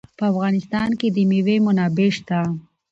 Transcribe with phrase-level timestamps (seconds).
[0.17, 2.39] په افغانستان کې د مېوې منابع شته.